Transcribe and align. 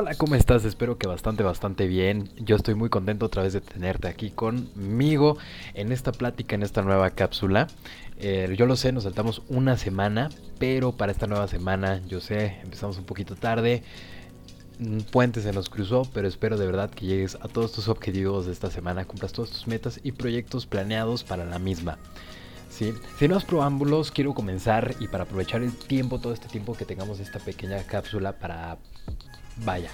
Hola, 0.00 0.14
¿cómo 0.14 0.36
estás? 0.36 0.64
Espero 0.64 0.96
que 0.96 1.08
bastante, 1.08 1.42
bastante 1.42 1.88
bien. 1.88 2.30
Yo 2.36 2.54
estoy 2.54 2.76
muy 2.76 2.88
contento 2.88 3.26
otra 3.26 3.42
vez 3.42 3.52
de 3.52 3.60
tenerte 3.60 4.06
aquí 4.06 4.30
conmigo 4.30 5.38
en 5.74 5.90
esta 5.90 6.12
plática, 6.12 6.54
en 6.54 6.62
esta 6.62 6.82
nueva 6.82 7.10
cápsula. 7.10 7.66
Eh, 8.16 8.54
yo 8.56 8.66
lo 8.66 8.76
sé, 8.76 8.92
nos 8.92 9.02
saltamos 9.02 9.42
una 9.48 9.76
semana, 9.76 10.28
pero 10.60 10.92
para 10.92 11.10
esta 11.10 11.26
nueva 11.26 11.48
semana, 11.48 12.00
yo 12.06 12.20
sé, 12.20 12.60
empezamos 12.62 12.96
un 12.98 13.06
poquito 13.06 13.34
tarde. 13.34 13.82
Un 14.78 15.00
puente 15.00 15.40
se 15.40 15.52
nos 15.52 15.68
cruzó, 15.68 16.02
pero 16.14 16.28
espero 16.28 16.56
de 16.58 16.66
verdad 16.66 16.90
que 16.90 17.04
llegues 17.04 17.34
a 17.34 17.48
todos 17.48 17.72
tus 17.72 17.88
objetivos 17.88 18.46
de 18.46 18.52
esta 18.52 18.70
semana, 18.70 19.04
cumplas 19.04 19.32
todas 19.32 19.50
tus 19.50 19.66
metas 19.66 19.98
y 20.04 20.12
proyectos 20.12 20.64
planeados 20.66 21.24
para 21.24 21.44
la 21.44 21.58
misma. 21.58 21.98
¿sí? 22.70 22.94
Sin 23.18 23.32
más 23.32 23.44
preámbulos, 23.44 24.12
quiero 24.12 24.32
comenzar 24.32 24.94
y 25.00 25.08
para 25.08 25.24
aprovechar 25.24 25.62
el 25.62 25.76
tiempo, 25.76 26.20
todo 26.20 26.32
este 26.32 26.46
tiempo 26.46 26.74
que 26.74 26.84
tengamos 26.84 27.18
esta 27.18 27.40
pequeña 27.40 27.82
cápsula 27.82 28.38
para 28.38 28.78
vaya, 29.64 29.90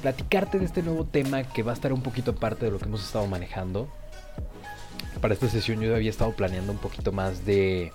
platicarte 0.00 0.58
de 0.58 0.64
este 0.64 0.82
nuevo 0.82 1.04
tema 1.04 1.44
que 1.44 1.62
va 1.62 1.72
a 1.72 1.74
estar 1.74 1.92
un 1.92 2.02
poquito 2.02 2.32
aparte 2.32 2.64
de 2.64 2.70
lo 2.70 2.78
que 2.78 2.86
hemos 2.86 3.04
estado 3.04 3.26
manejando. 3.26 3.88
Para 5.20 5.34
esta 5.34 5.48
sesión 5.48 5.80
yo 5.80 5.94
había 5.94 6.10
estado 6.10 6.32
planeando 6.32 6.72
un 6.72 6.78
poquito 6.78 7.12
más 7.12 7.44
de 7.44 7.92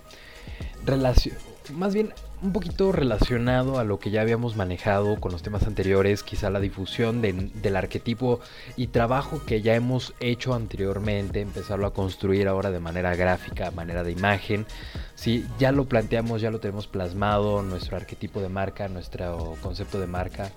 relación, 0.85 1.35
más 1.73 1.93
bien 1.93 2.13
un 2.41 2.53
poquito 2.53 2.91
relacionado 2.91 3.79
a 3.79 3.83
lo 3.83 3.99
que 3.99 4.11
ya 4.11 4.21
habíamos 4.21 4.55
manejado 4.55 5.19
con 5.19 5.31
los 5.31 5.41
temas 5.41 5.65
anteriores, 5.65 6.21
quizá 6.21 6.49
la 6.51 6.59
difusión 6.59 7.21
del 7.21 7.75
arquetipo 7.75 8.39
y 8.75 8.87
trabajo 8.87 9.41
que 9.45 9.61
ya 9.61 9.73
hemos 9.75 10.13
hecho 10.19 10.53
anteriormente, 10.53 11.41
empezarlo 11.41 11.87
a 11.87 11.93
construir 11.93 12.47
ahora 12.47 12.69
de 12.69 12.79
manera 12.79 13.15
gráfica, 13.15 13.71
manera 13.71 14.03
de 14.03 14.11
imagen. 14.11 14.67
Sí, 15.15 15.47
ya 15.57 15.71
lo 15.71 15.85
planteamos, 15.85 16.41
ya 16.41 16.51
lo 16.51 16.59
tenemos 16.59 16.85
plasmado, 16.87 17.63
nuestro 17.63 17.97
arquetipo 17.97 18.39
de 18.39 18.49
marca, 18.49 18.87
nuestro 18.87 19.55
concepto 19.63 19.99
de 19.99 20.07
marca. 20.07 20.51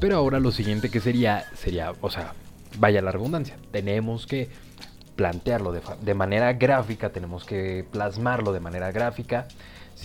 Pero 0.00 0.16
ahora 0.16 0.40
lo 0.40 0.50
siguiente 0.50 0.90
que 0.90 1.00
sería, 1.00 1.44
sería, 1.56 1.92
o 2.00 2.10
sea, 2.10 2.32
vaya 2.78 3.02
la 3.02 3.12
redundancia, 3.12 3.56
tenemos 3.70 4.26
que 4.26 4.48
plantearlo 5.18 5.72
de, 5.72 6.14
manera 6.14 6.52
gráfica, 6.52 7.10
tenemos 7.10 7.44
que 7.44 7.84
plasmarlo 7.90 8.52
de 8.52 8.60
manera 8.60 8.92
gráfica 8.92 9.48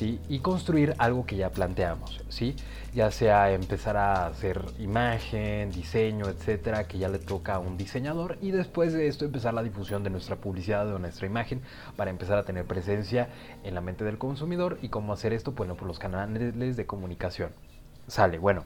y 0.01 0.39
construir 0.39 0.95
algo 0.97 1.23
que 1.27 1.35
ya 1.35 1.51
planteamos, 1.51 2.19
¿sí? 2.29 2.55
Ya 2.95 3.11
sea 3.11 3.51
empezar 3.51 3.95
a 3.95 4.25
hacer 4.25 4.65
imagen, 4.79 5.69
diseño, 5.69 6.25
etcétera, 6.29 6.87
que 6.87 6.97
ya 6.97 7.09
le 7.09 7.19
toca 7.19 7.53
a 7.53 7.59
un 7.59 7.77
diseñador 7.77 8.39
y 8.41 8.49
después 8.49 8.91
de 8.91 9.07
esto 9.07 9.23
empezar 9.23 9.53
la 9.53 9.61
difusión 9.61 10.03
de 10.03 10.09
nuestra 10.09 10.37
publicidad 10.37 10.91
o 10.91 10.97
nuestra 10.97 11.27
imagen 11.27 11.61
para 11.95 12.09
empezar 12.09 12.39
a 12.39 12.43
tener 12.43 12.65
presencia 12.65 13.29
en 13.63 13.75
la 13.75 13.81
mente 13.81 14.03
del 14.03 14.17
consumidor 14.17 14.79
y 14.81 14.89
cómo 14.89 15.13
hacer 15.13 15.31
esto, 15.31 15.51
bueno, 15.51 15.75
por 15.75 15.87
los 15.87 15.99
canales 15.99 16.75
de 16.75 16.85
comunicación. 16.87 17.51
Sale, 18.07 18.39
bueno. 18.39 18.63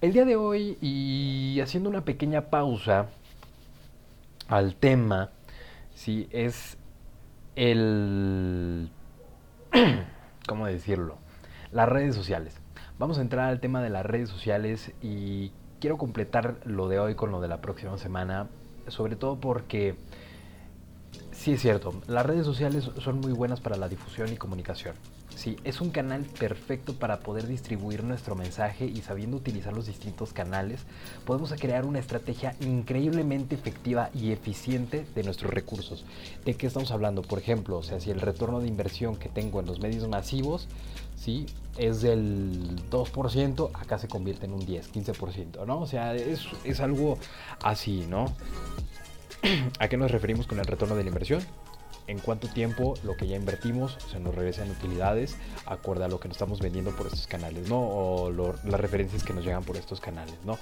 El 0.00 0.12
día 0.12 0.24
de 0.24 0.34
hoy 0.34 0.76
y 0.80 1.60
haciendo 1.60 1.88
una 1.88 2.00
pequeña 2.00 2.50
pausa 2.50 3.06
al 4.48 4.76
tema, 4.76 5.30
sí, 5.94 6.28
es 6.30 6.78
el 7.56 8.90
¿cómo 10.46 10.66
decirlo? 10.66 11.18
Las 11.72 11.88
redes 11.88 12.14
sociales. 12.14 12.60
Vamos 12.98 13.18
a 13.18 13.20
entrar 13.20 13.48
al 13.48 13.60
tema 13.60 13.82
de 13.82 13.90
las 13.90 14.06
redes 14.06 14.28
sociales 14.28 14.92
y 15.02 15.52
quiero 15.80 15.98
completar 15.98 16.56
lo 16.64 16.88
de 16.88 16.98
hoy 16.98 17.14
con 17.14 17.30
lo 17.30 17.40
de 17.40 17.48
la 17.48 17.60
próxima 17.60 17.98
semana, 17.98 18.48
sobre 18.88 19.16
todo 19.16 19.38
porque 19.38 19.96
sí 21.32 21.52
es 21.52 21.60
cierto, 21.60 21.92
las 22.06 22.24
redes 22.24 22.46
sociales 22.46 22.90
son 22.98 23.20
muy 23.20 23.32
buenas 23.32 23.60
para 23.60 23.76
la 23.76 23.88
difusión 23.88 24.32
y 24.32 24.36
comunicación. 24.36 24.94
Sí, 25.36 25.58
es 25.64 25.82
un 25.82 25.90
canal 25.90 26.22
perfecto 26.22 26.94
para 26.94 27.20
poder 27.20 27.46
distribuir 27.46 28.02
nuestro 28.02 28.34
mensaje 28.34 28.86
y 28.86 29.02
sabiendo 29.02 29.36
utilizar 29.36 29.74
los 29.74 29.86
distintos 29.86 30.32
canales, 30.32 30.80
podemos 31.26 31.52
crear 31.52 31.84
una 31.84 31.98
estrategia 31.98 32.56
increíblemente 32.60 33.54
efectiva 33.54 34.08
y 34.14 34.32
eficiente 34.32 35.06
de 35.14 35.22
nuestros 35.24 35.52
recursos. 35.52 36.06
¿De 36.46 36.54
qué 36.54 36.66
estamos 36.66 36.90
hablando? 36.90 37.20
Por 37.20 37.38
ejemplo, 37.38 37.76
o 37.76 37.82
sea, 37.82 38.00
si 38.00 38.10
el 38.10 38.22
retorno 38.22 38.60
de 38.60 38.68
inversión 38.68 39.16
que 39.16 39.28
tengo 39.28 39.60
en 39.60 39.66
los 39.66 39.78
medios 39.78 40.08
masivos, 40.08 40.68
¿sí? 41.16 41.44
es 41.76 42.00
del 42.00 42.88
2%, 42.90 43.70
acá 43.74 43.98
se 43.98 44.08
convierte 44.08 44.46
en 44.46 44.54
un 44.54 44.64
10, 44.64 44.90
15%, 44.90 45.66
¿no? 45.66 45.80
O 45.80 45.86
sea, 45.86 46.14
es, 46.14 46.46
es 46.64 46.80
algo 46.80 47.18
así, 47.62 48.06
¿no? 48.08 48.32
¿A 49.78 49.88
qué 49.88 49.98
nos 49.98 50.10
referimos 50.10 50.46
con 50.46 50.58
el 50.60 50.64
retorno 50.64 50.96
de 50.96 51.02
la 51.02 51.08
inversión? 51.08 51.42
En 52.06 52.18
cuánto 52.18 52.48
tiempo 52.48 52.94
lo 53.02 53.16
que 53.16 53.26
ya 53.26 53.36
invertimos 53.36 53.98
se 54.10 54.20
nos 54.20 54.34
regresa 54.34 54.64
en 54.64 54.70
utilidades 54.70 55.36
acorde 55.66 56.04
a 56.04 56.08
lo 56.08 56.20
que 56.20 56.28
nos 56.28 56.36
estamos 56.36 56.60
vendiendo 56.60 56.90
por 56.92 57.06
estos 57.06 57.26
canales, 57.26 57.68
¿no? 57.68 57.78
O 57.78 58.30
las 58.30 58.80
referencias 58.80 59.24
que 59.24 59.32
nos 59.32 59.44
llegan 59.44 59.64
por 59.64 59.76
estos 59.76 60.00
canales, 60.00 60.36
¿no? 60.44 60.58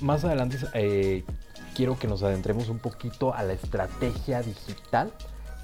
Más 0.00 0.24
adelante 0.24 0.58
eh, 0.74 1.24
quiero 1.74 1.98
que 1.98 2.08
nos 2.08 2.22
adentremos 2.22 2.68
un 2.68 2.78
poquito 2.78 3.34
a 3.34 3.42
la 3.42 3.52
estrategia 3.52 4.42
digital 4.42 5.12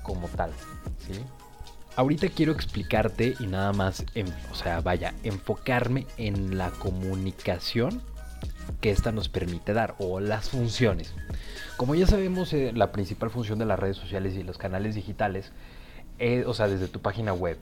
como 0.02 0.28
tal. 0.28 0.52
Ahorita 1.96 2.28
quiero 2.28 2.52
explicarte 2.52 3.34
y 3.40 3.46
nada 3.46 3.72
más, 3.72 4.04
o 4.50 4.54
sea, 4.54 4.80
vaya, 4.80 5.14
enfocarme 5.22 6.06
en 6.16 6.56
la 6.56 6.70
comunicación 6.70 8.02
que 8.80 8.90
esta 8.90 9.12
nos 9.12 9.28
permite 9.28 9.72
dar 9.72 9.94
o 9.98 10.20
las 10.20 10.48
funciones. 10.50 11.12
Como 11.80 11.94
ya 11.94 12.06
sabemos, 12.06 12.52
eh, 12.52 12.72
la 12.74 12.92
principal 12.92 13.30
función 13.30 13.58
de 13.58 13.64
las 13.64 13.78
redes 13.78 13.96
sociales 13.96 14.34
y 14.34 14.42
los 14.42 14.58
canales 14.58 14.94
digitales, 14.94 15.50
es, 16.18 16.44
o 16.44 16.52
sea, 16.52 16.68
desde 16.68 16.88
tu 16.88 17.00
página 17.00 17.32
web, 17.32 17.56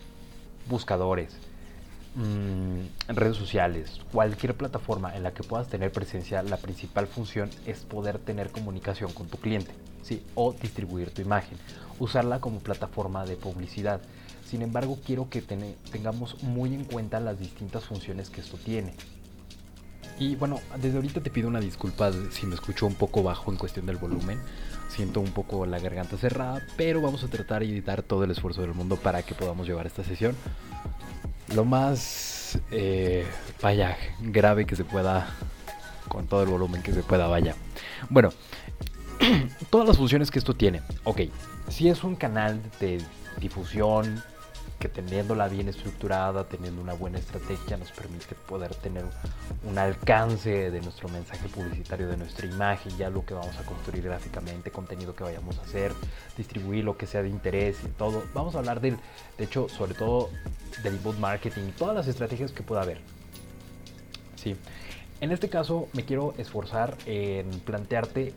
buscadores, 0.69 1.37
mm, 2.17 3.15
redes 3.15 3.37
sociales, 3.37 4.01
cualquier 4.11 4.57
plataforma 4.57 5.15
en 5.15 5.23
la 5.23 5.35
que 5.35 5.45
puedas 5.45 5.69
tener 5.69 5.93
presencia, 5.93 6.43
la 6.43 6.57
principal 6.57 7.07
función 7.07 7.49
es 7.65 7.85
poder 7.85 8.19
tener 8.19 8.51
comunicación 8.51 9.13
con 9.13 9.29
tu 9.29 9.37
cliente, 9.37 9.71
¿sí? 10.03 10.21
O 10.35 10.53
distribuir 10.53 11.13
tu 11.13 11.23
imagen, 11.23 11.57
usarla 12.01 12.41
como 12.41 12.59
plataforma 12.59 13.25
de 13.25 13.37
publicidad. 13.37 14.01
Sin 14.45 14.63
embargo, 14.63 14.99
quiero 15.07 15.31
que 15.31 15.43
tengamos 15.93 16.43
muy 16.43 16.75
en 16.75 16.83
cuenta 16.83 17.21
las 17.21 17.39
distintas 17.39 17.85
funciones 17.85 18.31
que 18.31 18.41
esto 18.41 18.57
tiene. 18.57 18.95
Y 20.19 20.35
bueno, 20.37 20.61
desde 20.81 20.97
ahorita 20.97 21.21
te 21.23 21.31
pido 21.31 21.49
una 21.49 21.61
disculpa 21.61 22.11
si 22.31 22.47
me 22.47 22.55
escucho 22.55 22.87
un 22.87 22.95
poco 22.95 23.23
bajo 23.23 23.51
en 23.51 23.57
cuestión 23.57 23.87
del 23.87 23.97
volumen. 23.97 24.41
Siento 24.89 25.21
un 25.21 25.31
poco 25.31 25.67
la 25.67 25.79
garganta 25.79 26.17
cerrada, 26.17 26.63
pero 26.77 27.01
vamos 27.01 27.23
a 27.23 27.29
tratar 27.29 27.65
de 27.65 27.81
dar 27.83 28.03
todo 28.03 28.25
el 28.25 28.31
esfuerzo 28.31 28.63
del 28.63 28.75
mundo 28.75 28.97
para 28.97 29.23
que 29.23 29.35
podamos 29.35 29.67
llevar 29.67 29.87
esta 29.87 30.03
sesión 30.03 30.35
lo 31.55 31.65
más, 31.65 32.59
eh, 32.71 33.27
vaya, 33.63 33.97
grave 34.21 34.67
que 34.67 34.77
se 34.77 34.85
pueda, 34.85 35.29
con 36.09 36.27
todo 36.27 36.43
el 36.43 36.49
volumen 36.49 36.83
que 36.83 36.93
se 36.93 37.03
pueda, 37.03 37.27
vaya. 37.27 37.55
Bueno, 38.11 38.31
todas 39.71 39.89
las 39.89 39.97
funciones 39.97 40.31
que 40.31 40.39
esto 40.39 40.55
tiene. 40.55 40.83
Ok, 41.05 41.23
si 41.69 41.89
es 41.89 42.05
un 42.05 42.17
canal 42.17 42.61
de 42.81 43.01
difusión, 43.41 44.23
que 44.79 44.89
teniéndola 44.89 45.49
bien 45.49 45.69
estructurada, 45.69 46.45
teniendo 46.45 46.81
una 46.81 46.93
buena 46.93 47.19
estrategia, 47.19 47.77
nos 47.77 47.91
permite 47.91 48.35
poder 48.35 48.75
tener 48.77 49.05
un 49.65 49.79
alcance 49.79 50.71
de 50.71 50.81
nuestro 50.81 51.09
mensaje 51.09 51.49
publicitario, 51.49 52.09
de 52.09 52.17
nuestra 52.17 52.47
imagen, 52.47 52.97
ya 52.97 53.11
lo 53.11 53.25
que 53.27 53.35
vamos 53.35 53.57
a 53.59 53.65
construir 53.65 54.05
gráficamente, 54.05 54.71
contenido 54.71 55.17
que 55.17 55.25
vayamos 55.25 55.59
a 55.59 55.63
hacer, 55.63 55.93
distribuir 56.37 56.85
lo 56.85 56.97
que 56.97 57.07
sea 57.07 57.23
de 57.23 57.29
interés 57.29 57.79
y 57.85 57.89
todo. 57.89 58.23
Vamos 58.35 58.55
a 58.55 58.59
hablar 58.59 58.81
del, 58.81 58.97
de 59.37 59.45
hecho, 59.45 59.69
sobre 59.69 59.95
todo 59.95 60.31
del 60.83 60.95
inbound 60.95 61.19
marketing 61.19 61.63
y 61.69 61.73
todas 61.73 61.97
las 61.97 62.07
estrategias 62.07 62.53
que 62.53 62.63
pueda 62.63 62.83
haber. 62.83 63.01
Sí. 64.37 64.57
En 65.21 65.33
este 65.33 65.49
caso 65.49 65.89
me 65.93 66.05
quiero 66.05 66.35
esforzar 66.39 66.97
en 67.07 67.51
plantearte 67.61 68.33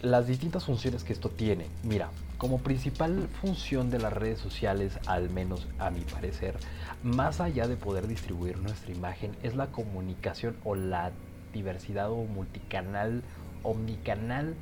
las 0.00 0.26
distintas 0.26 0.64
funciones 0.64 1.04
que 1.04 1.12
esto 1.12 1.28
tiene. 1.28 1.66
Mira, 1.82 2.10
como 2.42 2.58
principal 2.58 3.28
función 3.40 3.88
de 3.88 4.00
las 4.00 4.12
redes 4.12 4.40
sociales, 4.40 4.98
al 5.06 5.30
menos 5.30 5.68
a 5.78 5.90
mi 5.90 6.00
parecer, 6.00 6.56
más 7.04 7.40
allá 7.40 7.68
de 7.68 7.76
poder 7.76 8.08
distribuir 8.08 8.58
nuestra 8.58 8.90
imagen, 8.90 9.36
es 9.44 9.54
la 9.54 9.68
comunicación 9.68 10.56
o 10.64 10.74
la 10.74 11.12
diversidad 11.52 12.10
o 12.10 12.24
multicanal, 12.24 13.22
omnicanal 13.62 14.56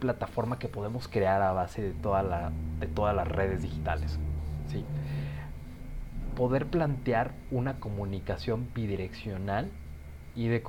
plataforma 0.00 0.58
que 0.58 0.68
podemos 0.68 1.06
crear 1.06 1.42
a 1.42 1.52
base 1.52 1.82
de, 1.82 1.88
de 1.92 2.86
todas 2.86 3.14
las 3.14 3.28
redes 3.28 3.60
digitales. 3.60 4.18
¿sí? 4.72 4.86
Poder 6.34 6.64
plantear 6.64 7.34
una 7.50 7.78
comunicación 7.78 8.70
bidireccional 8.74 9.70
y 10.36 10.48
de, 10.48 10.62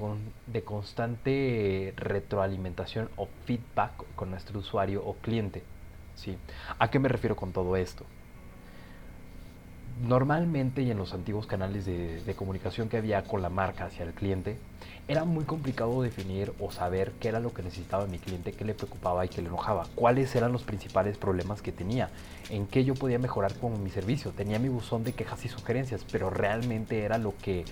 de 0.47 0.63
constante 0.63 1.93
retroalimentación 1.97 3.09
o 3.17 3.27
feedback 3.45 3.91
con 4.15 4.31
nuestro 4.31 4.59
usuario 4.59 5.03
o 5.05 5.15
cliente. 5.15 5.61
¿sí? 6.15 6.37
¿A 6.79 6.89
qué 6.89 6.99
me 6.99 7.09
refiero 7.09 7.35
con 7.35 7.51
todo 7.51 7.75
esto? 7.75 8.05
normalmente 10.01 10.81
y 10.81 10.91
en 10.91 10.97
los 10.97 11.13
antiguos 11.13 11.47
canales 11.47 11.85
de, 11.85 12.21
de, 12.21 12.35
comunicación 12.35 12.89
que 12.89 12.97
había 12.97 13.23
con 13.23 13.41
la 13.41 13.49
marca 13.49 13.85
hacia 13.85 14.05
el 14.05 14.13
cliente, 14.13 14.57
era 15.07 15.23
muy 15.23 15.45
complicado 15.45 16.01
definir 16.01 16.53
o 16.59 16.71
saber 16.71 17.13
qué 17.19 17.29
era 17.29 17.39
lo 17.39 17.53
que 17.53 17.63
necesitaba 17.63 18.05
mi 18.05 18.19
cliente, 18.19 18.51
qué 18.51 18.65
le 18.65 18.73
preocupaba 18.73 19.25
y 19.25 19.29
qué 19.29 19.41
le 19.41 19.47
enojaba, 19.47 19.87
cuáles 19.95 20.35
eran 20.35 20.51
los 20.51 20.63
principales 20.63 21.17
problemas 21.17 21.61
que 21.61 21.71
tenía, 21.71 22.09
en 22.49 22.67
qué 22.67 22.83
yo 22.83 22.93
podía 22.93 23.17
mejorar 23.17 23.55
con 23.55 23.81
mi 23.83 23.89
servicio. 23.89 24.31
Tenía 24.31 24.59
mi 24.59 24.69
buzón 24.69 25.03
de 25.03 25.13
quejas 25.13 25.43
y 25.45 25.49
sugerencias, 25.49 26.05
pero 26.11 26.29
realmente 26.29 27.03
era 27.03 27.17
lo 27.17 27.33
que 27.37 27.65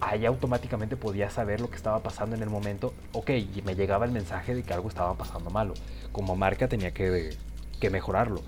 ahí 0.00 0.26
automáticamente 0.26 0.96
podía 0.96 1.30
saber 1.30 1.60
lo 1.60 1.70
que 1.70 1.76
estaba 1.76 2.02
pasando 2.02 2.36
en 2.36 2.42
el 2.42 2.50
momento. 2.50 2.94
Ok, 3.12 3.30
y 3.30 3.62
me 3.64 3.74
llegaba 3.74 4.04
el 4.04 4.12
mensaje 4.12 4.54
de 4.54 4.62
que 4.62 4.72
algo 4.74 4.88
estaba 4.88 5.14
pasando 5.14 5.50
malo. 5.50 5.74
Como 6.12 6.36
marca 6.36 6.68
tenía 6.68 6.92
que, 6.92 7.36
que 7.80 7.90
mejorarlo, 7.90 8.42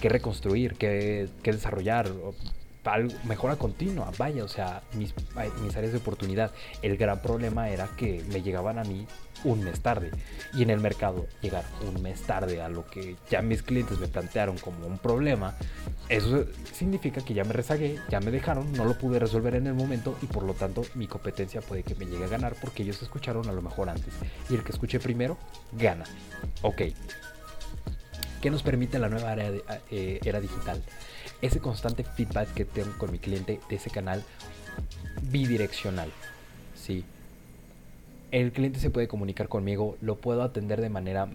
que 0.00 0.08
reconstruir, 0.08 0.74
que, 0.74 1.28
que 1.42 1.52
desarrollar 1.52 2.10
mejora 3.24 3.56
continua, 3.56 4.10
vaya, 4.18 4.44
o 4.44 4.48
sea, 4.48 4.82
mis, 4.94 5.14
mis 5.62 5.76
áreas 5.76 5.92
de 5.92 5.98
oportunidad. 5.98 6.52
El 6.82 6.96
gran 6.96 7.20
problema 7.20 7.68
era 7.68 7.88
que 7.96 8.24
me 8.28 8.42
llegaban 8.42 8.78
a 8.78 8.84
mí 8.84 9.06
un 9.44 9.62
mes 9.62 9.80
tarde 9.80 10.10
y 10.52 10.62
en 10.62 10.70
el 10.70 10.80
mercado 10.80 11.26
llegar 11.42 11.64
un 11.86 12.02
mes 12.02 12.22
tarde 12.22 12.60
a 12.60 12.68
lo 12.68 12.86
que 12.86 13.16
ya 13.30 13.42
mis 13.42 13.62
clientes 13.62 13.98
me 13.98 14.08
plantearon 14.08 14.58
como 14.58 14.86
un 14.86 14.98
problema, 14.98 15.56
eso 16.08 16.44
significa 16.72 17.20
que 17.20 17.34
ya 17.34 17.44
me 17.44 17.52
rezagué, 17.52 17.98
ya 18.08 18.20
me 18.20 18.30
dejaron, 18.30 18.72
no 18.72 18.84
lo 18.84 18.96
pude 18.98 19.18
resolver 19.18 19.54
en 19.54 19.66
el 19.66 19.74
momento 19.74 20.16
y 20.22 20.26
por 20.26 20.42
lo 20.42 20.54
tanto 20.54 20.82
mi 20.94 21.06
competencia 21.06 21.60
puede 21.60 21.82
que 21.82 21.94
me 21.94 22.06
llegue 22.06 22.24
a 22.24 22.28
ganar 22.28 22.56
porque 22.60 22.82
ellos 22.82 23.00
escucharon 23.02 23.48
a 23.48 23.52
lo 23.52 23.62
mejor 23.62 23.88
antes 23.88 24.12
y 24.48 24.54
el 24.54 24.64
que 24.64 24.72
escuche 24.72 24.98
primero 24.98 25.36
gana. 25.72 26.04
Ok. 26.62 26.82
¿Qué 28.40 28.50
nos 28.50 28.62
permite 28.62 28.98
la 29.00 29.08
nueva 29.08 29.32
era, 29.32 29.50
eh, 29.90 30.20
era 30.24 30.40
digital? 30.40 30.82
Ese 31.42 31.60
constante 31.60 32.04
feedback 32.04 32.52
que 32.54 32.64
tengo 32.64 32.96
con 32.98 33.12
mi 33.12 33.18
cliente 33.18 33.60
de 33.68 33.76
ese 33.76 33.90
canal 33.90 34.22
bidireccional. 35.30 36.10
¿sí? 36.74 37.04
El 38.30 38.52
cliente 38.52 38.80
se 38.80 38.90
puede 38.90 39.08
comunicar 39.08 39.48
conmigo, 39.48 39.96
lo 40.00 40.16
puedo 40.16 40.42
atender 40.42 40.80
de 40.80 40.88
manera 40.88 41.28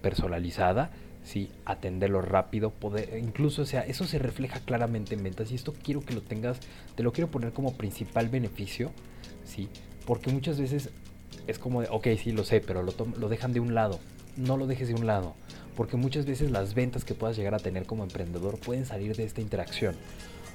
personalizada, 0.00 0.90
¿sí? 1.24 1.50
atenderlo 1.64 2.22
rápido, 2.22 2.70
poder, 2.70 3.18
incluso, 3.18 3.62
o 3.62 3.66
sea, 3.66 3.82
eso 3.82 4.04
se 4.04 4.18
refleja 4.18 4.60
claramente 4.60 5.14
en 5.14 5.22
ventas 5.22 5.52
y 5.52 5.54
esto 5.54 5.74
quiero 5.82 6.00
que 6.00 6.14
lo 6.14 6.22
tengas, 6.22 6.58
te 6.96 7.02
lo 7.02 7.12
quiero 7.12 7.30
poner 7.30 7.52
como 7.52 7.74
principal 7.74 8.28
beneficio, 8.28 8.90
¿sí? 9.44 9.68
porque 10.06 10.32
muchas 10.32 10.58
veces 10.58 10.90
es 11.46 11.58
como 11.58 11.82
de, 11.82 11.88
ok, 11.90 12.08
sí, 12.22 12.32
lo 12.32 12.44
sé, 12.44 12.60
pero 12.60 12.82
lo, 12.82 12.94
lo 13.18 13.28
dejan 13.28 13.52
de 13.52 13.60
un 13.60 13.74
lado, 13.74 14.00
no 14.36 14.56
lo 14.56 14.66
dejes 14.66 14.88
de 14.88 14.94
un 14.94 15.06
lado 15.06 15.34
porque 15.76 15.96
muchas 15.96 16.26
veces 16.26 16.50
las 16.50 16.74
ventas 16.74 17.04
que 17.04 17.14
puedas 17.14 17.36
llegar 17.36 17.54
a 17.54 17.58
tener 17.58 17.86
como 17.86 18.02
emprendedor 18.04 18.58
pueden 18.58 18.86
salir 18.86 19.16
de 19.16 19.24
esta 19.24 19.40
interacción. 19.40 19.94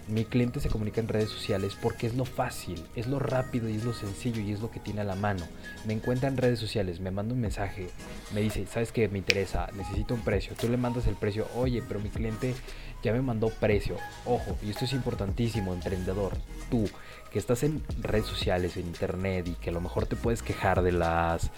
Mi 0.07 0.24
cliente 0.24 0.62
se 0.62 0.69
comunica 0.69 1.01
en 1.01 1.09
redes 1.09 1.30
sociales 1.30 1.75
porque 1.81 2.07
es 2.07 2.15
lo 2.15 2.24
fácil, 2.24 2.81
es 2.95 3.07
lo 3.07 3.19
rápido 3.19 3.68
y 3.68 3.75
es 3.75 3.83
lo 3.83 3.94
sencillo 3.94 4.39
y 4.39 4.54
es 4.54 4.62
lo 4.62 4.71
que 4.71 4.80
tiene 4.80 5.01
a 5.01 5.04
la 5.04 5.15
mano. 5.15 5.45
Me 5.86 5.94
encuentra 5.94 6.30
en 6.30 6.38
redes 6.38 6.59
sociales, 6.59 7.01
me 7.01 7.12
manda 7.12 7.33
un 7.33 7.42
mensaje, 7.42 7.89
me 8.33 8.39
dice, 8.39 8.65
¿sabes 8.68 8.94
qué? 8.94 9.09
Me 9.09 9.18
interesa, 9.18 9.69
necesito 9.75 10.13
un 10.13 10.21
precio. 10.21 10.56
Tú 10.59 10.69
le 10.69 10.77
mandas 10.77 11.07
el 11.07 11.15
precio, 11.15 11.48
oye, 11.56 11.83
pero 11.86 12.00
mi 12.00 12.09
cliente 12.09 12.56
ya 13.04 13.12
me 13.12 13.21
mandó 13.21 13.50
precio. 13.50 13.98
Ojo, 14.25 14.57
y 14.63 14.69
esto 14.69 14.86
es 14.86 14.94
importantísimo, 14.94 15.74
emprendedor. 15.74 16.38
Tú 16.71 16.89
que 17.31 17.39
estás 17.39 17.63
en 17.63 17.83
redes 18.01 18.25
sociales, 18.25 18.77
en 18.77 18.88
internet 18.88 19.48
y 19.50 19.56
que 19.56 19.71
a 19.71 19.74
lo 19.74 19.81
mejor 19.81 20.06
te 20.06 20.15
puedes 20.15 20.42
quejar 20.42 20.81
de 20.81 20.94
las 20.94 21.51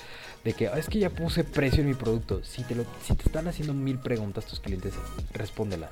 de 0.44 0.54
que 0.54 0.72
es 0.75 0.90
que 0.90 1.00
ya 1.00 1.10
puse 1.12 1.44
precio 1.44 1.81
en 1.81 1.90
mi 1.90 1.94
producto. 1.94 2.44
Si 2.44 2.63
te, 2.63 2.74
lo, 2.74 2.86
si 3.04 3.13
te 3.13 3.24
están 3.25 3.48
haciendo 3.48 3.75
mil 3.75 4.00
preguntas 4.00 4.46
tus 4.46 4.60
clientes, 4.60 4.94
respóndelas. 5.34 5.92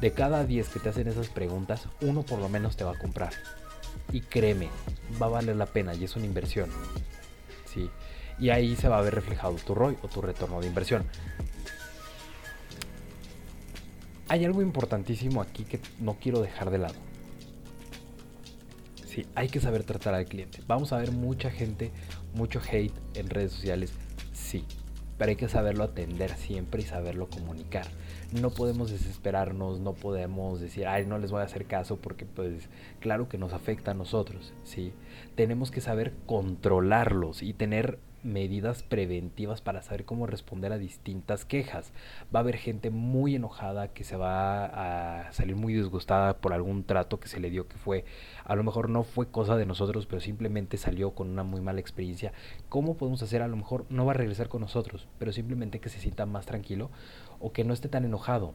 De 0.00 0.12
cada 0.12 0.44
10 0.44 0.68
que 0.68 0.80
te 0.80 0.88
hacen 0.88 1.08
esas 1.08 1.28
preguntas, 1.28 1.88
uno 2.00 2.22
por 2.22 2.38
lo 2.38 2.48
menos 2.48 2.76
te 2.76 2.84
va 2.84 2.92
a 2.92 2.98
comprar. 2.98 3.32
Y 4.12 4.20
créeme, 4.20 4.68
va 5.20 5.26
a 5.26 5.30
valer 5.30 5.56
la 5.56 5.66
pena 5.66 5.94
y 5.94 6.04
es 6.04 6.16
una 6.16 6.26
inversión. 6.26 6.70
¿sí? 7.66 7.90
Y 8.38 8.50
ahí 8.50 8.74
se 8.76 8.88
va 8.88 8.98
a 8.98 9.02
ver 9.02 9.14
reflejado 9.14 9.54
tu 9.56 9.74
ROI 9.74 9.96
o 10.02 10.08
tu 10.08 10.20
retorno 10.20 10.60
de 10.60 10.66
inversión. 10.66 11.04
Hay 14.28 14.44
algo 14.44 14.62
importantísimo 14.62 15.40
aquí 15.40 15.64
que 15.64 15.80
no 16.00 16.14
quiero 16.14 16.40
dejar 16.40 16.70
de 16.70 16.78
lado. 16.78 16.94
Sí, 19.06 19.26
hay 19.34 19.48
que 19.48 19.60
saber 19.60 19.84
tratar 19.84 20.14
al 20.14 20.24
cliente. 20.24 20.62
Vamos 20.66 20.92
a 20.92 20.96
ver 20.96 21.12
mucha 21.12 21.50
gente 21.50 21.92
mucho 22.34 22.60
hate 22.60 22.94
en 23.14 23.28
redes 23.28 23.52
sociales, 23.52 23.92
sí, 24.32 24.64
pero 25.22 25.30
hay 25.30 25.36
que 25.36 25.48
saberlo 25.48 25.84
atender 25.84 26.34
siempre 26.34 26.82
y 26.82 26.84
saberlo 26.84 27.28
comunicar. 27.28 27.86
No 28.32 28.50
podemos 28.50 28.90
desesperarnos, 28.90 29.78
no 29.78 29.92
podemos 29.92 30.60
decir, 30.60 30.88
ay, 30.88 31.06
no 31.06 31.16
les 31.18 31.30
voy 31.30 31.42
a 31.42 31.44
hacer 31.44 31.66
caso 31.66 31.96
porque 31.96 32.26
pues 32.26 32.68
claro 32.98 33.28
que 33.28 33.38
nos 33.38 33.52
afecta 33.52 33.92
a 33.92 33.94
nosotros, 33.94 34.52
¿sí? 34.64 34.92
Tenemos 35.36 35.70
que 35.70 35.80
saber 35.80 36.12
controlarlos 36.26 37.44
y 37.44 37.52
tener 37.52 38.00
medidas 38.22 38.82
preventivas 38.82 39.60
para 39.60 39.82
saber 39.82 40.04
cómo 40.04 40.26
responder 40.26 40.72
a 40.72 40.78
distintas 40.78 41.44
quejas. 41.44 41.92
Va 42.34 42.40
a 42.40 42.42
haber 42.42 42.56
gente 42.56 42.90
muy 42.90 43.34
enojada 43.34 43.88
que 43.88 44.04
se 44.04 44.16
va 44.16 44.66
a 45.26 45.32
salir 45.32 45.56
muy 45.56 45.74
disgustada 45.74 46.38
por 46.38 46.52
algún 46.52 46.84
trato 46.84 47.20
que 47.20 47.28
se 47.28 47.40
le 47.40 47.50
dio 47.50 47.68
que 47.68 47.76
fue, 47.76 48.04
a 48.44 48.54
lo 48.54 48.62
mejor 48.62 48.88
no 48.88 49.04
fue 49.04 49.28
cosa 49.28 49.56
de 49.56 49.66
nosotros, 49.66 50.06
pero 50.06 50.20
simplemente 50.20 50.76
salió 50.76 51.12
con 51.12 51.28
una 51.30 51.42
muy 51.42 51.60
mala 51.60 51.80
experiencia. 51.80 52.32
¿Cómo 52.68 52.96
podemos 52.96 53.22
hacer? 53.22 53.42
A 53.42 53.48
lo 53.48 53.56
mejor 53.56 53.86
no 53.90 54.04
va 54.04 54.12
a 54.12 54.16
regresar 54.16 54.48
con 54.48 54.60
nosotros, 54.60 55.08
pero 55.18 55.32
simplemente 55.32 55.80
que 55.80 55.88
se 55.88 56.00
sienta 56.00 56.26
más 56.26 56.46
tranquilo 56.46 56.90
o 57.40 57.52
que 57.52 57.64
no 57.64 57.74
esté 57.74 57.88
tan 57.88 58.04
enojado 58.04 58.54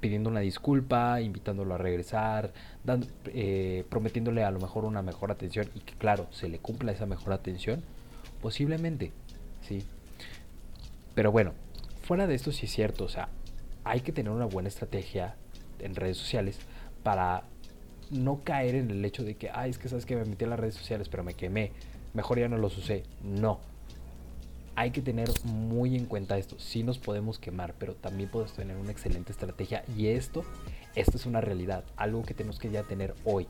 pidiendo 0.00 0.28
una 0.28 0.40
disculpa, 0.40 1.20
invitándolo 1.22 1.74
a 1.74 1.78
regresar, 1.78 2.52
dando, 2.84 3.06
eh, 3.26 3.84
prometiéndole 3.88 4.44
a 4.44 4.50
lo 4.50 4.60
mejor 4.60 4.84
una 4.84 5.02
mejor 5.02 5.30
atención 5.30 5.68
y 5.74 5.80
que 5.80 5.94
claro, 5.94 6.26
se 6.30 6.48
le 6.48 6.58
cumpla 6.58 6.92
esa 6.92 7.06
mejor 7.06 7.32
atención 7.32 7.82
Posiblemente, 8.46 9.10
sí. 9.60 9.82
Pero 11.16 11.32
bueno, 11.32 11.52
fuera 12.04 12.28
de 12.28 12.36
esto 12.36 12.52
sí 12.52 12.66
es 12.66 12.72
cierto, 12.72 13.02
o 13.02 13.08
sea, 13.08 13.28
hay 13.82 14.02
que 14.02 14.12
tener 14.12 14.30
una 14.30 14.44
buena 14.44 14.68
estrategia 14.68 15.34
en 15.80 15.96
redes 15.96 16.16
sociales 16.16 16.60
para 17.02 17.42
no 18.12 18.44
caer 18.44 18.76
en 18.76 18.88
el 18.92 19.04
hecho 19.04 19.24
de 19.24 19.34
que, 19.34 19.50
ay, 19.50 19.70
es 19.70 19.78
que 19.78 19.88
sabes 19.88 20.06
que 20.06 20.14
me 20.14 20.24
metí 20.24 20.44
en 20.44 20.50
las 20.50 20.60
redes 20.60 20.76
sociales, 20.76 21.08
pero 21.08 21.24
me 21.24 21.34
quemé, 21.34 21.72
mejor 22.14 22.38
ya 22.38 22.46
no 22.46 22.56
los 22.56 22.78
usé. 22.78 23.02
No. 23.20 23.58
Hay 24.76 24.92
que 24.92 25.02
tener 25.02 25.28
muy 25.42 25.96
en 25.96 26.06
cuenta 26.06 26.38
esto. 26.38 26.56
Sí 26.60 26.84
nos 26.84 27.00
podemos 27.00 27.40
quemar, 27.40 27.74
pero 27.76 27.96
también 27.96 28.30
podemos 28.30 28.54
tener 28.54 28.76
una 28.76 28.92
excelente 28.92 29.32
estrategia. 29.32 29.82
Y 29.96 30.06
esto, 30.06 30.44
esto 30.94 31.16
es 31.16 31.26
una 31.26 31.40
realidad, 31.40 31.82
algo 31.96 32.22
que 32.22 32.34
tenemos 32.34 32.60
que 32.60 32.70
ya 32.70 32.84
tener 32.84 33.16
hoy. 33.24 33.48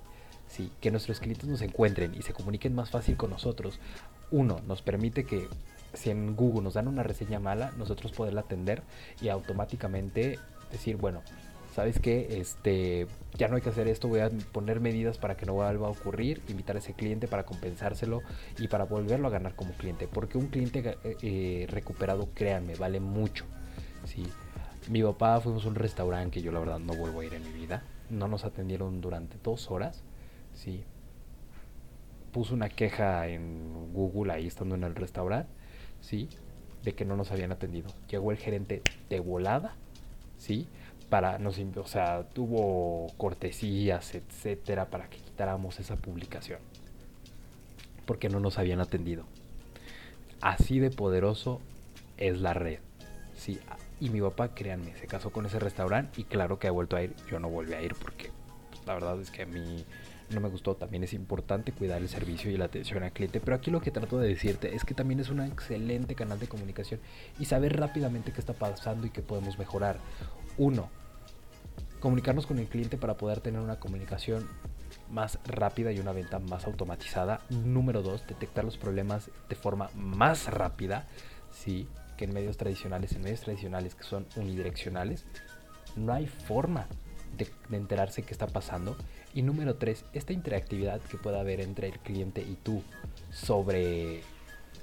¿sí? 0.48 0.70
Que 0.80 0.90
nuestros 0.90 1.20
clientes 1.20 1.46
nos 1.46 1.60
encuentren 1.60 2.14
y 2.14 2.22
se 2.22 2.32
comuniquen 2.32 2.74
más 2.74 2.88
fácil 2.88 3.18
con 3.18 3.28
nosotros 3.28 3.78
uno, 4.30 4.60
nos 4.66 4.82
permite 4.82 5.24
que 5.24 5.48
si 5.94 6.10
en 6.10 6.36
Google 6.36 6.62
nos 6.62 6.74
dan 6.74 6.88
una 6.88 7.02
reseña 7.02 7.40
mala, 7.40 7.72
nosotros 7.76 8.12
poderla 8.12 8.42
atender 8.42 8.82
y 9.20 9.28
automáticamente 9.28 10.38
decir, 10.70 10.96
bueno, 10.96 11.22
¿sabes 11.74 12.00
qué? 12.00 12.38
Este, 12.40 13.06
ya 13.34 13.48
no 13.48 13.56
hay 13.56 13.62
que 13.62 13.70
hacer 13.70 13.88
esto, 13.88 14.08
voy 14.08 14.20
a 14.20 14.30
poner 14.52 14.80
medidas 14.80 15.18
para 15.18 15.36
que 15.36 15.46
no 15.46 15.54
vuelva 15.54 15.88
a 15.88 15.90
ocurrir, 15.90 16.42
invitar 16.48 16.76
a 16.76 16.78
ese 16.78 16.94
cliente 16.94 17.28
para 17.28 17.44
compensárselo 17.44 18.22
y 18.58 18.68
para 18.68 18.84
volverlo 18.84 19.28
a 19.28 19.30
ganar 19.30 19.54
como 19.54 19.72
cliente. 19.72 20.08
Porque 20.08 20.38
un 20.38 20.46
cliente 20.46 20.96
eh, 21.04 21.66
recuperado, 21.68 22.28
créanme, 22.34 22.76
vale 22.76 23.00
mucho. 23.00 23.44
¿sí? 24.04 24.26
Mi 24.88 25.02
papá 25.02 25.40
fuimos 25.40 25.64
a 25.64 25.68
un 25.68 25.74
restaurante 25.74 26.38
que 26.38 26.42
yo 26.42 26.52
la 26.52 26.60
verdad 26.60 26.78
no 26.78 26.94
vuelvo 26.94 27.20
a 27.20 27.24
ir 27.24 27.34
en 27.34 27.42
mi 27.42 27.52
vida. 27.52 27.82
No 28.08 28.26
nos 28.28 28.44
atendieron 28.44 29.00
durante 29.00 29.36
dos 29.42 29.70
horas. 29.70 30.02
¿sí? 30.54 30.84
Puso 32.36 32.52
una 32.52 32.68
queja 32.68 33.28
en 33.28 33.94
Google 33.94 34.30
ahí 34.30 34.46
estando 34.46 34.74
en 34.74 34.84
el 34.84 34.94
restaurante, 34.94 35.48
¿sí? 36.02 36.28
De 36.82 36.92
que 36.92 37.06
no 37.06 37.16
nos 37.16 37.32
habían 37.32 37.50
atendido. 37.50 37.88
Llegó 38.10 38.30
el 38.30 38.36
gerente 38.36 38.82
de 39.08 39.20
volada, 39.20 39.74
¿sí? 40.36 40.68
Para 41.08 41.38
nos, 41.38 41.58
o 41.58 41.86
sea, 41.86 42.24
tuvo 42.34 43.06
cortesías, 43.16 44.14
etcétera, 44.14 44.90
para 44.90 45.08
que 45.08 45.16
quitáramos 45.16 45.80
esa 45.80 45.96
publicación. 45.96 46.58
Porque 48.04 48.28
no 48.28 48.38
nos 48.38 48.58
habían 48.58 48.80
atendido. 48.82 49.24
Así 50.42 50.78
de 50.78 50.90
poderoso 50.90 51.62
es 52.18 52.38
la 52.38 52.52
red. 52.52 52.80
Sí, 53.34 53.58
y 53.98 54.10
mi 54.10 54.20
papá, 54.20 54.54
créanme, 54.54 54.94
se 54.96 55.06
casó 55.06 55.32
con 55.32 55.46
ese 55.46 55.58
restaurante 55.58 56.20
y 56.20 56.24
claro 56.24 56.58
que 56.58 56.68
ha 56.68 56.70
vuelto 56.70 56.96
a 56.96 57.02
ir. 57.02 57.14
Yo 57.30 57.40
no 57.40 57.48
volví 57.48 57.72
a 57.72 57.80
ir 57.80 57.94
porque 57.94 58.30
la 58.84 58.92
verdad 58.92 59.18
es 59.22 59.30
que 59.30 59.44
a 59.44 59.46
mí 59.46 59.86
no 60.30 60.40
me 60.40 60.48
gustó. 60.48 60.76
También 60.76 61.04
es 61.04 61.12
importante 61.12 61.72
cuidar 61.72 62.00
el 62.00 62.08
servicio 62.08 62.50
y 62.50 62.56
la 62.56 62.66
atención 62.66 63.02
al 63.02 63.12
cliente. 63.12 63.40
Pero 63.40 63.56
aquí 63.56 63.70
lo 63.70 63.80
que 63.80 63.90
trato 63.90 64.18
de 64.18 64.28
decirte 64.28 64.74
es 64.74 64.84
que 64.84 64.94
también 64.94 65.20
es 65.20 65.28
un 65.28 65.40
excelente 65.40 66.14
canal 66.14 66.38
de 66.38 66.48
comunicación 66.48 67.00
y 67.38 67.44
saber 67.44 67.78
rápidamente 67.78 68.32
qué 68.32 68.40
está 68.40 68.52
pasando 68.52 69.06
y 69.06 69.10
qué 69.10 69.22
podemos 69.22 69.58
mejorar. 69.58 69.98
Uno, 70.58 70.88
comunicarnos 72.00 72.46
con 72.46 72.58
el 72.58 72.66
cliente 72.66 72.96
para 72.96 73.16
poder 73.16 73.40
tener 73.40 73.60
una 73.60 73.78
comunicación 73.78 74.48
más 75.10 75.38
rápida 75.44 75.92
y 75.92 76.00
una 76.00 76.12
venta 76.12 76.38
más 76.38 76.66
automatizada. 76.66 77.40
Número 77.50 78.02
dos, 78.02 78.26
detectar 78.26 78.64
los 78.64 78.76
problemas 78.76 79.30
de 79.48 79.56
forma 79.56 79.90
más 79.94 80.46
rápida, 80.46 81.06
sí, 81.50 81.88
que 82.16 82.24
en 82.24 82.34
medios 82.34 82.56
tradicionales. 82.56 83.12
En 83.12 83.22
medios 83.22 83.42
tradicionales 83.42 83.94
que 83.94 84.04
son 84.04 84.26
unidireccionales, 84.36 85.24
no 85.94 86.12
hay 86.12 86.26
forma 86.26 86.86
de, 87.36 87.48
enterarse 87.76 88.22
qué 88.22 88.32
está 88.32 88.46
pasando. 88.46 88.96
Y 89.34 89.42
número 89.42 89.76
tres, 89.76 90.04
esta 90.12 90.32
interactividad 90.32 91.00
que 91.00 91.18
pueda 91.18 91.40
haber 91.40 91.60
entre 91.60 91.88
el 91.88 91.98
cliente 91.98 92.42
y 92.42 92.56
tú 92.62 92.82
sobre, 93.30 94.22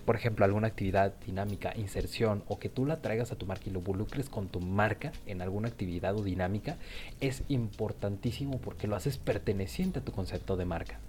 por 0.06 0.16
ejemplo, 0.16 0.46
alguna 0.46 0.68
actividad 0.68 1.14
dinámica, 1.26 1.74
inserción, 1.76 2.44
o 2.48 2.60
que 2.60 2.70
tú 2.70 2.86
la 2.86 3.02
traigas 3.02 3.32
a 3.32 3.36
tu 3.36 3.46
marca 3.46 3.64
y 3.68 3.72
lo 3.72 3.80
involucres 3.80 4.30
con 4.30 4.48
tu 4.48 4.60
marca 4.60 5.12
en 5.26 5.42
alguna 5.42 5.70
actividad 5.70 6.16
o 6.16 6.24
dinámica, 6.24 6.78
es 7.20 7.44
importantísimo 7.50 8.60
porque 8.60 8.88
lo 8.88 8.96
haces 8.96 9.18
perteneciente 9.18 10.00
a 10.00 10.04
tu 10.04 10.12
concepto 10.12 10.58
de 10.58 10.66
marca. 10.66 11.00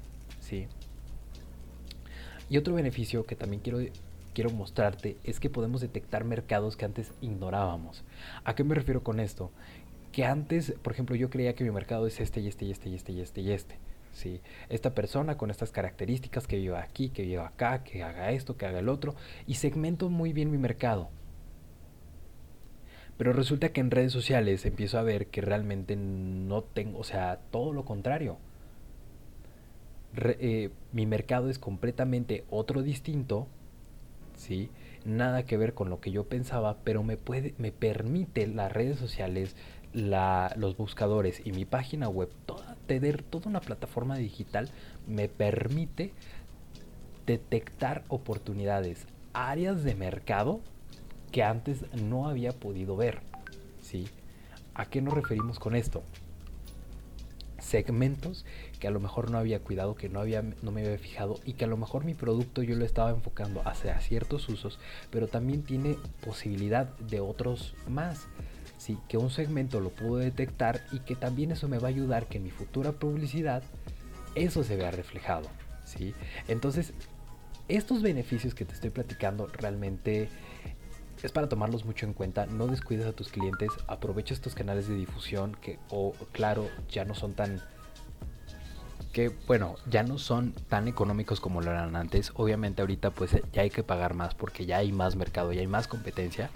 ¿sí? 0.40 0.66
Y 2.48 2.58
otro 2.58 2.74
beneficio 2.74 3.24
que 3.24 3.36
también 3.36 3.62
quiero 3.62 3.80
quiero 4.34 4.50
mostrarte 4.50 5.16
es 5.24 5.40
que 5.40 5.48
podemos 5.48 5.80
detectar 5.80 6.24
mercados 6.24 6.76
que 6.76 6.84
antes 6.84 7.12
ignorábamos. 7.22 8.02
¿A 8.44 8.54
qué 8.54 8.64
me 8.64 8.74
refiero 8.74 9.02
con 9.02 9.20
esto? 9.20 9.50
Que 10.14 10.24
antes, 10.24 10.74
por 10.80 10.92
ejemplo, 10.92 11.16
yo 11.16 11.28
creía 11.28 11.56
que 11.56 11.64
mi 11.64 11.72
mercado 11.72 12.06
es 12.06 12.20
este 12.20 12.40
y 12.40 12.46
este 12.46 12.66
y 12.66 12.70
este 12.70 12.88
y 12.88 12.94
este 12.94 13.12
y 13.12 13.20
este 13.20 13.40
y 13.40 13.50
este. 13.50 13.78
¿sí? 14.12 14.40
Esta 14.68 14.94
persona 14.94 15.36
con 15.36 15.50
estas 15.50 15.72
características 15.72 16.46
que 16.46 16.56
viva 16.56 16.80
aquí, 16.80 17.08
que 17.08 17.22
viva 17.22 17.48
acá, 17.48 17.82
que 17.82 18.04
haga 18.04 18.30
esto, 18.30 18.56
que 18.56 18.64
haga 18.64 18.78
el 18.78 18.88
otro, 18.88 19.16
y 19.48 19.54
segmento 19.54 20.10
muy 20.10 20.32
bien 20.32 20.52
mi 20.52 20.58
mercado. 20.58 21.10
Pero 23.18 23.32
resulta 23.32 23.70
que 23.70 23.80
en 23.80 23.90
redes 23.90 24.12
sociales 24.12 24.64
empiezo 24.66 24.98
a 25.00 25.02
ver 25.02 25.26
que 25.26 25.40
realmente 25.40 25.96
no 25.96 26.62
tengo, 26.62 27.00
o 27.00 27.04
sea, 27.04 27.40
todo 27.50 27.72
lo 27.72 27.84
contrario. 27.84 28.38
Eh, 30.16 30.70
mi 30.92 31.06
mercado 31.06 31.50
es 31.50 31.58
completamente 31.58 32.44
otro 32.50 32.82
distinto 32.82 33.48
¿sí? 34.36 34.70
Nada 35.04 35.44
que 35.44 35.56
ver 35.56 35.74
con 35.74 35.90
lo 35.90 36.00
que 36.00 36.10
yo 36.10 36.24
pensaba, 36.24 36.78
pero 36.84 37.02
me, 37.02 37.16
puede, 37.16 37.54
me 37.58 37.72
permite 37.72 38.46
las 38.46 38.72
redes 38.72 38.98
sociales, 38.98 39.56
los 39.94 40.76
buscadores 40.76 41.40
y 41.44 41.52
mi 41.52 41.64
página 41.64 42.08
web, 42.08 42.28
toda, 42.46 42.76
tener 42.86 43.22
toda 43.22 43.48
una 43.48 43.60
plataforma 43.60 44.16
digital, 44.16 44.68
me 45.06 45.28
permite 45.28 46.12
detectar 47.26 48.04
oportunidades, 48.08 49.06
áreas 49.32 49.84
de 49.84 49.94
mercado 49.94 50.60
que 51.32 51.42
antes 51.42 51.84
no 51.94 52.28
había 52.28 52.52
podido 52.52 52.96
ver, 52.96 53.20
¿sí? 53.80 54.08
¿A 54.74 54.86
qué 54.86 55.00
nos 55.00 55.14
referimos 55.14 55.58
con 55.58 55.74
esto? 55.74 56.02
segmentos 57.64 58.44
que 58.78 58.86
a 58.86 58.90
lo 58.90 59.00
mejor 59.00 59.30
no 59.30 59.38
había 59.38 59.60
cuidado, 59.60 59.94
que 59.94 60.08
no, 60.08 60.20
había, 60.20 60.42
no 60.62 60.70
me 60.70 60.84
había 60.84 60.98
fijado 60.98 61.40
y 61.44 61.54
que 61.54 61.64
a 61.64 61.68
lo 61.68 61.76
mejor 61.76 62.04
mi 62.04 62.14
producto 62.14 62.62
yo 62.62 62.76
lo 62.76 62.84
estaba 62.84 63.10
enfocando 63.10 63.66
hacia 63.66 63.98
ciertos 64.00 64.48
usos, 64.48 64.78
pero 65.10 65.26
también 65.26 65.62
tiene 65.62 65.96
posibilidad 66.24 66.86
de 66.98 67.20
otros 67.20 67.74
más. 67.88 68.28
Sí, 68.78 68.98
que 69.08 69.16
un 69.16 69.30
segmento 69.30 69.80
lo 69.80 69.90
puedo 69.90 70.16
detectar 70.16 70.80
y 70.92 71.00
que 71.00 71.16
también 71.16 71.52
eso 71.52 71.68
me 71.68 71.78
va 71.78 71.88
a 71.88 71.90
ayudar 71.90 72.26
que 72.26 72.38
en 72.38 72.44
mi 72.44 72.50
futura 72.50 72.92
publicidad 72.92 73.62
eso 74.34 74.64
se 74.64 74.76
vea 74.76 74.90
reflejado. 74.90 75.48
¿sí? 75.84 76.14
Entonces, 76.48 76.92
estos 77.68 78.02
beneficios 78.02 78.54
que 78.54 78.64
te 78.64 78.74
estoy 78.74 78.90
platicando 78.90 79.46
realmente 79.46 80.28
es 81.22 81.32
para 81.32 81.48
tomarlos 81.48 81.84
mucho 81.86 82.04
en 82.04 82.12
cuenta, 82.12 82.44
no 82.46 82.66
descuides 82.66 83.06
a 83.06 83.12
tus 83.12 83.28
clientes, 83.28 83.70
aprovecha 83.86 84.34
estos 84.34 84.54
canales 84.54 84.88
de 84.88 84.94
difusión 84.94 85.56
que, 85.60 85.78
o 85.88 86.12
claro, 86.32 86.68
ya 86.90 87.04
no 87.04 87.14
son 87.14 87.32
tan 87.32 87.62
que 89.14 89.28
bueno, 89.46 89.76
ya 89.88 90.02
no 90.02 90.18
son 90.18 90.52
tan 90.68 90.88
económicos 90.88 91.40
como 91.40 91.60
lo 91.62 91.70
eran 91.70 91.94
antes. 91.94 92.32
Obviamente 92.34 92.82
ahorita 92.82 93.12
pues 93.12 93.30
ya 93.52 93.62
hay 93.62 93.70
que 93.70 93.84
pagar 93.84 94.12
más 94.12 94.34
porque 94.34 94.66
ya 94.66 94.78
hay 94.78 94.90
más 94.90 95.14
mercado, 95.14 95.52
ya 95.52 95.60
hay 95.60 95.68
más 95.68 95.86
competencia. 95.86 96.50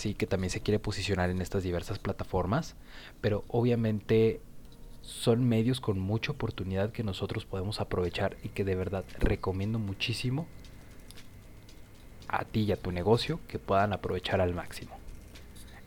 Sí, 0.00 0.14
que 0.14 0.26
también 0.26 0.50
se 0.50 0.62
quiere 0.62 0.78
posicionar 0.78 1.28
en 1.28 1.42
estas 1.42 1.62
diversas 1.62 1.98
plataformas, 1.98 2.74
pero 3.20 3.44
obviamente 3.48 4.40
son 5.02 5.46
medios 5.46 5.78
con 5.78 5.98
mucha 5.98 6.32
oportunidad 6.32 6.90
que 6.90 7.04
nosotros 7.04 7.44
podemos 7.44 7.82
aprovechar 7.82 8.38
y 8.42 8.48
que 8.48 8.64
de 8.64 8.76
verdad 8.76 9.04
recomiendo 9.18 9.78
muchísimo 9.78 10.46
a 12.28 12.46
ti 12.46 12.60
y 12.60 12.72
a 12.72 12.76
tu 12.76 12.92
negocio 12.92 13.40
que 13.46 13.58
puedan 13.58 13.92
aprovechar 13.92 14.40
al 14.40 14.54
máximo. 14.54 14.99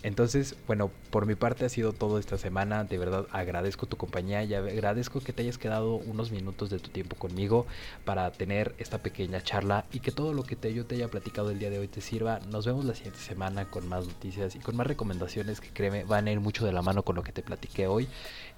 Entonces, 0.04 0.56
bueno, 0.68 0.92
por 1.10 1.26
mi 1.26 1.36
parte 1.36 1.66
ha 1.66 1.70
sido 1.70 1.94
todo 1.94 2.20
esta 2.20 2.38
semana. 2.38 2.84
De 2.84 2.98
verdad 2.98 3.26
agradezco 3.32 3.86
tu 3.86 3.96
compañía 3.96 4.44
y 4.44 4.54
agradezco 4.54 5.22
que 5.22 5.32
te 5.32 5.44
hayas 5.44 5.58
quedado 5.58 5.96
unos 5.96 6.32
minutos 6.32 6.70
de 6.70 6.80
tu 6.80 6.90
tiempo 6.90 7.16
conmigo 7.16 7.66
para 8.04 8.30
tener 8.32 8.76
esta 8.78 8.98
pequeña 8.98 9.42
charla 9.42 9.86
y 9.94 10.02
que 10.02 10.12
todo 10.12 10.34
lo 10.34 10.44
que 10.44 10.58
te, 10.58 10.74
yo 10.74 10.86
te 10.86 10.96
haya 10.96 11.08
platicado 11.08 11.52
el 11.52 11.60
día 11.60 11.70
de 11.70 11.80
hoy 11.80 11.88
te 11.88 12.02
sirva. 12.02 12.40
Nos 12.52 12.66
vemos 12.66 12.84
la 12.84 12.96
siguiente 12.96 13.20
semana 13.20 13.70
con 13.70 13.88
más 13.88 14.06
noticias 14.06 14.56
y 14.56 14.60
con 14.60 14.76
más 14.76 14.88
recomendaciones 14.88 15.62
que 15.62 15.70
créeme 15.70 16.04
van 16.04 16.28
a 16.28 16.32
ir 16.32 16.42
mucho 16.42 16.66
de 16.66 16.74
la 16.74 16.82
mano 16.82 17.04
con 17.04 17.16
lo 17.16 17.24
que 17.24 17.32
te 17.32 17.42
platiqué 17.42 17.88
hoy. 17.88 18.10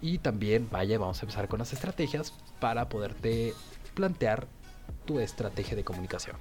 Y 0.01 0.17
también, 0.17 0.67
vaya, 0.71 0.97
vamos 0.97 1.19
a 1.19 1.21
empezar 1.21 1.47
con 1.47 1.59
las 1.59 1.73
estrategias 1.73 2.33
para 2.59 2.89
poderte 2.89 3.53
plantear 3.93 4.47
tu 5.05 5.19
estrategia 5.19 5.75
de 5.75 5.83
comunicación. 5.83 6.37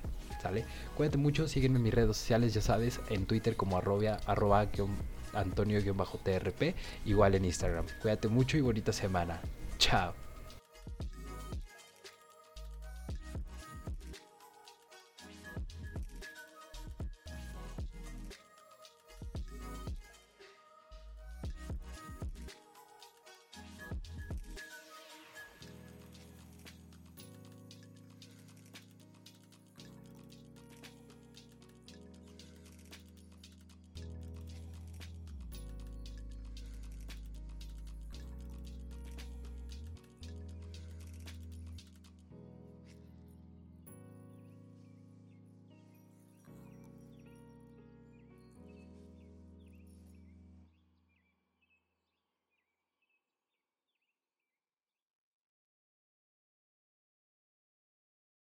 Cuídate 0.97 1.19
mucho, 1.19 1.49
sígueme 1.49 1.77
en 1.77 1.83
mis 1.83 1.95
redes 1.95 2.17
sociales, 2.17 2.55
ya 2.55 2.61
sabes, 2.61 3.01
en 3.09 3.27
Twitter 3.27 3.57
como 3.57 3.77
arroba, 3.77 4.19
arroba 4.27 4.67
antonio-trp, 5.35 6.75
igual 7.05 7.35
en 7.35 7.45
Instagram. 7.45 7.87
Cuídate 8.03 8.29
mucho 8.29 8.57
y 8.57 8.61
bonita 8.61 8.93
semana. 8.93 9.41
Chao. 9.79 10.15